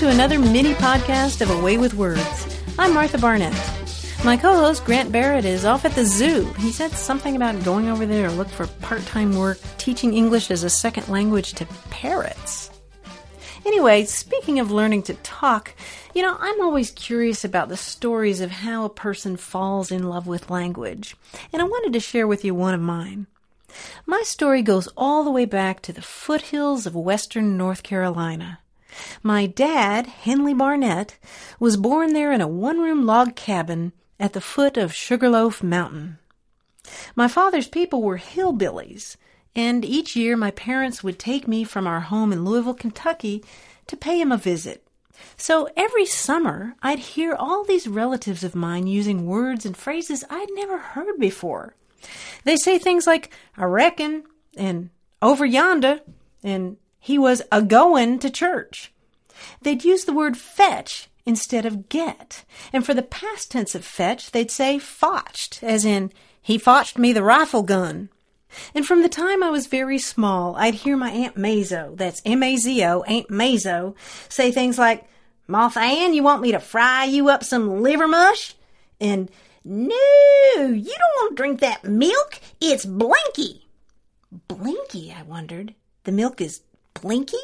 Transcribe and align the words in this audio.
To 0.00 0.08
another 0.08 0.38
mini 0.38 0.72
podcast 0.72 1.42
of 1.42 1.50
A 1.50 1.60
Way 1.60 1.76
with 1.76 1.92
Words. 1.92 2.58
I'm 2.78 2.94
Martha 2.94 3.18
Barnette. 3.18 3.52
My 4.24 4.34
co 4.34 4.54
host, 4.54 4.86
Grant 4.86 5.12
Barrett, 5.12 5.44
is 5.44 5.66
off 5.66 5.84
at 5.84 5.92
the 5.92 6.06
zoo. 6.06 6.50
He 6.54 6.72
said 6.72 6.92
something 6.92 7.36
about 7.36 7.62
going 7.64 7.86
over 7.86 8.06
there 8.06 8.30
to 8.30 8.34
look 8.34 8.48
for 8.48 8.66
part 8.66 9.04
time 9.04 9.36
work 9.36 9.58
teaching 9.76 10.14
English 10.14 10.50
as 10.50 10.64
a 10.64 10.70
second 10.70 11.08
language 11.08 11.52
to 11.52 11.66
parrots. 11.90 12.70
Anyway, 13.66 14.06
speaking 14.06 14.58
of 14.58 14.70
learning 14.70 15.02
to 15.02 15.14
talk, 15.16 15.74
you 16.14 16.22
know, 16.22 16.34
I'm 16.40 16.62
always 16.62 16.92
curious 16.92 17.44
about 17.44 17.68
the 17.68 17.76
stories 17.76 18.40
of 18.40 18.50
how 18.50 18.86
a 18.86 18.88
person 18.88 19.36
falls 19.36 19.90
in 19.90 20.08
love 20.08 20.26
with 20.26 20.48
language, 20.48 21.14
and 21.52 21.60
I 21.60 21.66
wanted 21.66 21.92
to 21.92 22.00
share 22.00 22.26
with 22.26 22.42
you 22.42 22.54
one 22.54 22.72
of 22.72 22.80
mine. 22.80 23.26
My 24.06 24.22
story 24.22 24.62
goes 24.62 24.88
all 24.96 25.24
the 25.24 25.30
way 25.30 25.44
back 25.44 25.82
to 25.82 25.92
the 25.92 26.00
foothills 26.00 26.86
of 26.86 26.94
western 26.94 27.58
North 27.58 27.82
Carolina. 27.82 28.60
My 29.22 29.46
dad, 29.46 30.06
Henley 30.06 30.54
Barnette, 30.54 31.18
was 31.58 31.76
born 31.76 32.12
there 32.12 32.32
in 32.32 32.40
a 32.40 32.48
one 32.48 32.78
room 32.78 33.06
log 33.06 33.36
cabin 33.36 33.92
at 34.18 34.32
the 34.32 34.40
foot 34.40 34.76
of 34.76 34.94
Sugarloaf 34.94 35.62
Mountain. 35.62 36.18
My 37.14 37.28
father's 37.28 37.68
people 37.68 38.02
were 38.02 38.18
hillbillies, 38.18 39.16
and 39.54 39.84
each 39.84 40.16
year 40.16 40.36
my 40.36 40.50
parents 40.50 41.02
would 41.02 41.18
take 41.18 41.46
me 41.46 41.64
from 41.64 41.86
our 41.86 42.00
home 42.00 42.32
in 42.32 42.44
Louisville, 42.44 42.74
Kentucky 42.74 43.44
to 43.86 43.96
pay 43.96 44.20
him 44.20 44.32
a 44.32 44.36
visit. 44.36 44.86
So 45.36 45.68
every 45.76 46.06
summer 46.06 46.76
I'd 46.82 46.98
hear 46.98 47.34
all 47.34 47.64
these 47.64 47.88
relatives 47.88 48.44
of 48.44 48.54
mine 48.54 48.86
using 48.86 49.26
words 49.26 49.66
and 49.66 49.76
phrases 49.76 50.24
I'd 50.30 50.48
never 50.52 50.78
heard 50.78 51.18
before. 51.18 51.74
They 52.44 52.56
say 52.56 52.78
things 52.78 53.06
like, 53.06 53.30
I 53.56 53.64
reckon, 53.64 54.24
and 54.56 54.90
over 55.20 55.44
yonder, 55.44 56.00
and 56.42 56.76
he 57.00 57.18
was 57.18 57.42
a 57.50 57.62
goin' 57.62 58.18
to 58.20 58.30
church. 58.30 58.92
They'd 59.62 59.84
use 59.84 60.04
the 60.04 60.12
word 60.12 60.36
fetch 60.36 61.08
instead 61.26 61.66
of 61.66 61.88
get. 61.88 62.44
And 62.72 62.84
for 62.84 62.94
the 62.94 63.02
past 63.02 63.50
tense 63.50 63.74
of 63.74 63.84
fetch, 63.84 64.30
they'd 64.30 64.50
say 64.50 64.78
fotched, 64.78 65.62
as 65.62 65.84
in, 65.84 66.12
he 66.40 66.58
fotched 66.58 66.98
me 66.98 67.12
the 67.12 67.22
rifle 67.22 67.62
gun. 67.62 68.10
And 68.74 68.84
from 68.84 69.02
the 69.02 69.08
time 69.08 69.42
I 69.42 69.50
was 69.50 69.66
very 69.66 69.98
small, 69.98 70.56
I'd 70.56 70.74
hear 70.74 70.96
my 70.96 71.10
Aunt 71.10 71.36
Mazo, 71.36 71.96
that's 71.96 72.22
M-A-Z-O, 72.24 73.02
Aunt 73.02 73.28
Mazo, 73.28 73.94
say 74.28 74.50
things 74.50 74.78
like, 74.78 75.08
Martha 75.46 75.80
Ann, 75.80 76.14
you 76.14 76.22
want 76.22 76.42
me 76.42 76.52
to 76.52 76.60
fry 76.60 77.04
you 77.04 77.28
up 77.28 77.44
some 77.44 77.82
liver 77.82 78.08
mush? 78.08 78.54
And, 79.00 79.30
no, 79.64 79.94
you 80.56 80.58
don't 80.58 81.16
want 81.16 81.30
to 81.30 81.36
drink 81.36 81.60
that 81.60 81.84
milk. 81.84 82.40
It's 82.60 82.84
Blinky. 82.84 83.66
Blinky, 84.48 85.12
I 85.16 85.22
wondered. 85.22 85.74
The 86.04 86.12
milk 86.12 86.40
is 86.40 86.62
Blinky? 87.00 87.36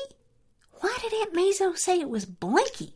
Why 0.80 0.96
did 1.00 1.12
Aunt 1.14 1.34
Mazo 1.34 1.76
say 1.76 2.00
it 2.00 2.10
was 2.10 2.24
Blinky? 2.26 2.94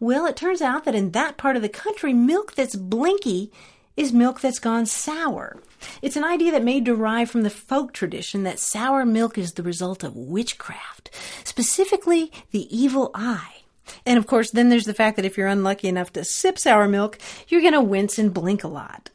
Well, 0.00 0.26
it 0.26 0.36
turns 0.36 0.60
out 0.60 0.84
that 0.84 0.94
in 0.94 1.12
that 1.12 1.36
part 1.36 1.56
of 1.56 1.62
the 1.62 1.68
country, 1.68 2.12
milk 2.12 2.54
that's 2.54 2.76
blinky 2.76 3.52
is 3.96 4.12
milk 4.12 4.40
that's 4.40 4.58
gone 4.58 4.86
sour. 4.86 5.60
It's 6.02 6.16
an 6.16 6.24
idea 6.24 6.52
that 6.52 6.64
may 6.64 6.80
derive 6.80 7.30
from 7.30 7.42
the 7.42 7.50
folk 7.50 7.92
tradition 7.92 8.42
that 8.44 8.58
sour 8.58 9.04
milk 9.04 9.38
is 9.38 9.52
the 9.52 9.62
result 9.62 10.04
of 10.04 10.16
witchcraft, 10.16 11.10
specifically 11.44 12.32
the 12.50 12.66
evil 12.76 13.10
eye. 13.14 13.62
And 14.04 14.18
of 14.18 14.26
course, 14.26 14.50
then 14.50 14.68
there's 14.68 14.84
the 14.84 14.94
fact 14.94 15.16
that 15.16 15.24
if 15.24 15.36
you're 15.36 15.46
unlucky 15.46 15.88
enough 15.88 16.12
to 16.12 16.24
sip 16.24 16.58
sour 16.58 16.88
milk, 16.88 17.18
you're 17.48 17.60
going 17.60 17.72
to 17.72 17.80
wince 17.80 18.18
and 18.18 18.34
blink 18.34 18.62
a 18.62 18.68
lot. 18.68 19.10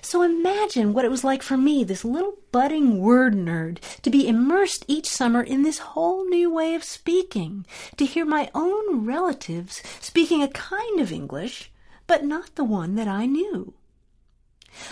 So 0.00 0.22
imagine 0.22 0.92
what 0.92 1.04
it 1.04 1.10
was 1.10 1.24
like 1.24 1.42
for 1.42 1.56
me, 1.56 1.84
this 1.84 2.04
little 2.04 2.34
budding 2.52 3.00
word 3.00 3.34
nerd, 3.34 3.78
to 4.02 4.10
be 4.10 4.28
immersed 4.28 4.84
each 4.86 5.08
summer 5.08 5.42
in 5.42 5.62
this 5.62 5.78
whole 5.78 6.28
new 6.28 6.52
way 6.52 6.74
of 6.74 6.84
speaking, 6.84 7.66
to 7.96 8.04
hear 8.04 8.24
my 8.24 8.50
own 8.54 9.04
relatives 9.04 9.82
speaking 10.00 10.42
a 10.42 10.48
kind 10.48 11.00
of 11.00 11.12
English, 11.12 11.72
but 12.06 12.24
not 12.24 12.54
the 12.54 12.64
one 12.64 12.94
that 12.94 13.08
I 13.08 13.26
knew. 13.26 13.74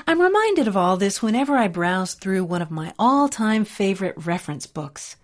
I'm 0.07 0.21
reminded 0.21 0.69
of 0.69 0.77
all 0.77 0.97
this 0.97 1.23
whenever 1.23 1.57
I 1.57 1.69
browse 1.69 2.15
through 2.15 2.45
one 2.45 2.63
of 2.63 2.71
my 2.71 2.93
all 2.99 3.29
time 3.29 3.65
favorite 3.65 4.15
reference 4.17 4.67
books. 4.67 5.17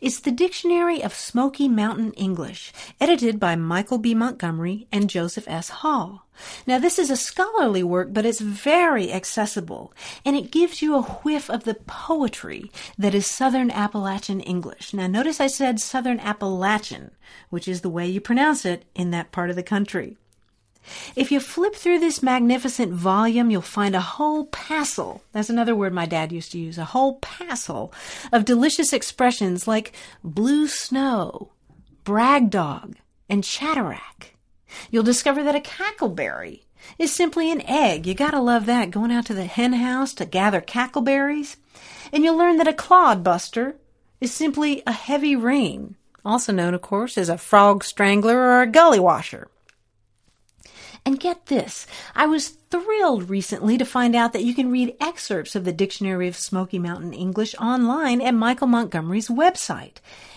It's 0.00 0.20
the 0.20 0.30
Dictionary 0.30 1.02
of 1.02 1.14
Smoky 1.14 1.68
Mountain 1.68 2.12
English, 2.12 2.72
edited 3.00 3.40
by 3.40 3.56
Michael 3.56 3.98
B. 3.98 4.14
Montgomery 4.14 4.86
and 4.92 5.08
Joseph 5.08 5.48
S. 5.48 5.68
Hall. 5.68 6.26
Now, 6.66 6.78
this 6.78 6.98
is 6.98 7.10
a 7.10 7.16
scholarly 7.16 7.82
work, 7.82 8.12
but 8.12 8.26
it's 8.26 8.40
very 8.40 9.12
accessible, 9.12 9.92
and 10.24 10.36
it 10.36 10.50
gives 10.50 10.82
you 10.82 10.94
a 10.94 11.02
whiff 11.02 11.50
of 11.50 11.64
the 11.64 11.74
poetry 11.74 12.70
that 12.98 13.14
is 13.14 13.26
Southern 13.26 13.70
Appalachian 13.70 14.40
English. 14.40 14.94
Now, 14.94 15.06
notice 15.06 15.40
I 15.40 15.46
said 15.46 15.80
Southern 15.80 16.20
Appalachian, 16.20 17.10
which 17.50 17.68
is 17.68 17.80
the 17.80 17.90
way 17.90 18.06
you 18.06 18.20
pronounce 18.20 18.64
it 18.64 18.84
in 18.94 19.10
that 19.10 19.32
part 19.32 19.50
of 19.50 19.56
the 19.56 19.62
country. 19.62 20.16
If 21.14 21.30
you 21.30 21.40
flip 21.40 21.74
through 21.74 22.00
this 22.00 22.22
magnificent 22.22 22.92
volume, 22.92 23.50
you'll 23.50 23.62
find 23.62 23.94
a 23.94 24.00
whole 24.00 24.46
passel. 24.46 25.22
That's 25.32 25.50
another 25.50 25.74
word 25.74 25.92
my 25.92 26.06
dad 26.06 26.32
used 26.32 26.52
to 26.52 26.58
use. 26.58 26.78
A 26.78 26.84
whole 26.84 27.18
passel 27.20 27.92
of 28.32 28.44
delicious 28.44 28.92
expressions 28.92 29.68
like 29.68 29.92
blue 30.24 30.66
snow, 30.66 31.52
brag 32.04 32.50
dog, 32.50 32.96
and 33.28 33.42
chatterack. 33.42 34.32
You'll 34.90 35.02
discover 35.02 35.42
that 35.44 35.54
a 35.54 35.60
cackleberry 35.60 36.62
is 36.98 37.12
simply 37.12 37.50
an 37.50 37.62
egg. 37.62 38.06
You 38.06 38.14
gotta 38.14 38.40
love 38.40 38.66
that, 38.66 38.90
going 38.90 39.12
out 39.12 39.26
to 39.26 39.34
the 39.34 39.44
hen 39.44 39.74
house 39.74 40.12
to 40.14 40.24
gather 40.24 40.60
cackleberries. 40.60 41.56
And 42.12 42.24
you'll 42.24 42.36
learn 42.36 42.56
that 42.58 42.68
a 42.68 42.72
clodbuster 42.72 43.74
is 44.20 44.34
simply 44.34 44.82
a 44.86 44.92
heavy 44.92 45.36
rain, 45.36 45.96
also 46.24 46.52
known, 46.52 46.74
of 46.74 46.82
course, 46.82 47.16
as 47.16 47.28
a 47.28 47.38
frog 47.38 47.84
strangler 47.84 48.36
or 48.36 48.62
a 48.62 48.66
gully 48.66 49.00
washer. 49.00 49.48
And 51.04 51.18
get 51.18 51.46
this, 51.46 51.86
I 52.14 52.26
was 52.26 52.50
thrilled 52.70 53.28
recently 53.28 53.76
to 53.76 53.84
find 53.84 54.14
out 54.14 54.32
that 54.32 54.44
you 54.44 54.54
can 54.54 54.70
read 54.70 54.96
excerpts 55.00 55.56
of 55.56 55.64
the 55.64 55.72
Dictionary 55.72 56.28
of 56.28 56.36
Smoky 56.36 56.78
Mountain 56.78 57.12
English 57.12 57.56
online 57.56 58.20
at 58.20 58.34
Michael 58.34 58.68
Montgomery's 58.68 59.28
website. 59.28 59.96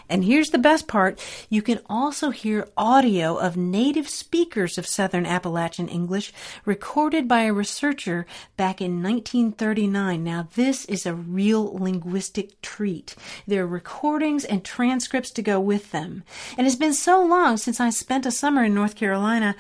And 0.10 0.24
here's 0.24 0.50
the 0.50 0.58
best 0.58 0.88
part 0.88 1.20
you 1.50 1.62
can 1.62 1.80
also 1.90 2.30
hear 2.30 2.68
audio 2.78 3.38
of 3.38 3.58
native 3.58 4.08
speakers 4.10 4.78
of 4.78 4.86
Southern 4.86 5.26
Appalachian 5.26 5.88
English 5.88 6.34
recorded 6.66 7.28
by 7.28 7.44
a 7.44 7.54
researcher 7.54 8.26
back 8.58 8.82
in 8.82 9.02
1939. 9.02 10.24
Now, 10.24 10.48
this 10.56 10.86
is 10.86 11.06
a 11.06 11.16
real 11.16 11.74
linguistic 11.74 12.60
treat. 12.62 13.16
There 13.48 13.64
are 13.64 13.68
recordings 13.68 14.46
and 14.46 14.64
transcripts 14.64 15.32
to 15.32 15.42
go 15.42 15.60
with 15.60 15.92
them. 15.92 16.24
And 16.58 16.68
it's 16.68 16.76
been 16.76 16.94
so 16.94 17.24
long 17.24 17.58
since 17.58 17.80
I 17.80 17.90
spent 17.90 18.26
a 18.26 18.32
summer 18.32 18.64
in 18.64 18.74
North 18.74 18.96
Carolina. 18.96 19.56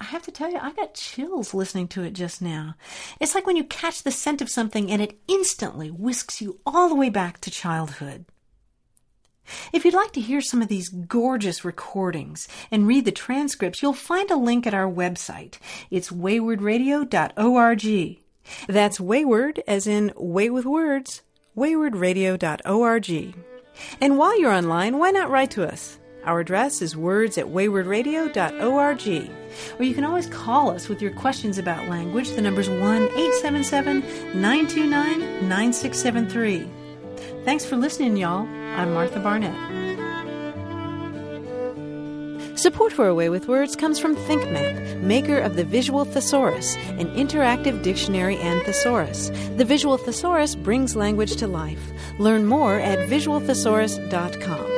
I 0.00 0.04
have 0.04 0.22
to 0.22 0.30
tell 0.30 0.50
you, 0.50 0.58
I 0.60 0.72
got 0.72 0.94
chills 0.94 1.54
listening 1.54 1.88
to 1.88 2.02
it 2.02 2.12
just 2.12 2.40
now. 2.40 2.76
It's 3.20 3.34
like 3.34 3.46
when 3.46 3.56
you 3.56 3.64
catch 3.64 4.02
the 4.02 4.10
scent 4.10 4.40
of 4.40 4.48
something 4.48 4.90
and 4.90 5.02
it 5.02 5.18
instantly 5.26 5.90
whisks 5.90 6.40
you 6.40 6.60
all 6.64 6.88
the 6.88 6.94
way 6.94 7.10
back 7.10 7.40
to 7.40 7.50
childhood. 7.50 8.24
If 9.72 9.84
you'd 9.84 9.94
like 9.94 10.12
to 10.12 10.20
hear 10.20 10.40
some 10.40 10.62
of 10.62 10.68
these 10.68 10.88
gorgeous 10.88 11.64
recordings 11.64 12.46
and 12.70 12.86
read 12.86 13.06
the 13.06 13.12
transcripts, 13.12 13.82
you'll 13.82 13.92
find 13.92 14.30
a 14.30 14.36
link 14.36 14.66
at 14.66 14.74
our 14.74 14.90
website. 14.90 15.58
It's 15.90 16.10
waywordradio.org. 16.10 18.18
That's 18.66 19.00
wayward 19.00 19.62
as 19.66 19.86
in 19.86 20.12
way 20.16 20.50
with 20.50 20.64
words, 20.64 21.22
waywordradio.org. 21.56 23.34
And 24.00 24.18
while 24.18 24.40
you're 24.40 24.52
online, 24.52 24.98
why 24.98 25.10
not 25.10 25.30
write 25.30 25.50
to 25.52 25.66
us? 25.66 25.97
Our 26.24 26.40
address 26.40 26.82
is 26.82 26.96
words 26.96 27.38
at 27.38 27.46
waywordradio.org. 27.46 29.30
Or 29.78 29.84
you 29.84 29.94
can 29.94 30.04
always 30.04 30.26
call 30.26 30.70
us 30.70 30.88
with 30.88 31.00
your 31.00 31.12
questions 31.12 31.58
about 31.58 31.88
language. 31.88 32.30
The 32.30 32.42
number's 32.42 32.68
1 32.68 32.80
877 32.80 34.00
929 34.40 35.48
9673. 35.48 36.68
Thanks 37.44 37.64
for 37.64 37.76
listening, 37.76 38.16
y'all. 38.16 38.46
I'm 38.46 38.92
Martha 38.92 39.20
Barnette. 39.20 39.56
Support 42.58 42.92
for 42.92 43.06
A 43.06 43.14
Way 43.14 43.28
with 43.28 43.46
Words 43.46 43.76
comes 43.76 44.00
from 44.00 44.16
ThinkMap, 44.16 45.00
maker 45.00 45.38
of 45.38 45.54
the 45.54 45.64
Visual 45.64 46.04
Thesaurus, 46.04 46.74
an 46.74 47.06
interactive 47.14 47.82
dictionary 47.82 48.36
and 48.38 48.60
thesaurus. 48.62 49.30
The 49.56 49.64
Visual 49.64 49.96
Thesaurus 49.96 50.56
brings 50.56 50.96
language 50.96 51.36
to 51.36 51.46
life. 51.46 51.92
Learn 52.18 52.46
more 52.46 52.74
at 52.74 53.08
visualthesaurus.com. 53.08 54.77